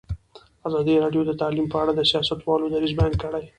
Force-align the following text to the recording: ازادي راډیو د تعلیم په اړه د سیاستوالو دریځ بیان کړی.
ازادي 0.67 0.93
راډیو 1.03 1.21
د 1.25 1.31
تعلیم 1.41 1.67
په 1.69 1.77
اړه 1.81 1.91
د 1.95 2.01
سیاستوالو 2.11 2.71
دریځ 2.73 2.91
بیان 2.99 3.13
کړی. 3.21 3.43